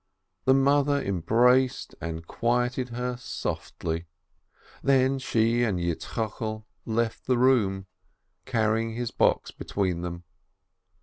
The 0.45 0.55
mother 0.55 0.99
embraced 0.99 1.93
and 2.01 2.25
quieted 2.25 2.89
her 2.89 3.17
softly, 3.17 4.07
then 4.81 5.19
she 5.19 5.61
and 5.63 5.79
Yitzchokel 5.79 6.65
left 6.87 7.27
the 7.27 7.37
room, 7.37 7.85
carrying 8.47 8.95
his 8.95 9.11
box 9.11 9.51
between 9.51 10.01
them. 10.01 10.23